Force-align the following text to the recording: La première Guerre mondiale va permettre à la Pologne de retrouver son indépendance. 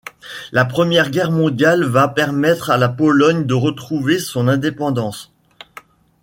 La 0.51 0.65
première 0.65 1.11
Guerre 1.11 1.29
mondiale 1.29 1.83
va 1.83 2.07
permettre 2.07 2.71
à 2.71 2.77
la 2.79 2.89
Pologne 2.89 3.45
de 3.45 3.53
retrouver 3.53 4.17
son 4.17 4.47
indépendance. 4.47 5.31